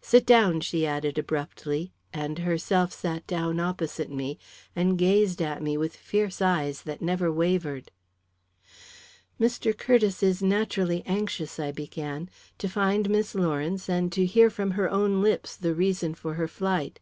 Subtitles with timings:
[0.00, 4.38] "Sit down," she added abruptly, and herself sat down opposite me,
[4.74, 7.90] and gazed at me with fierce eyes that never wavered.
[9.38, 9.76] "Mr.
[9.76, 14.88] Curtiss is naturally anxious," I began, "to find Miss Lawrence and to hear from her
[14.90, 16.98] own lips the reason for her flight.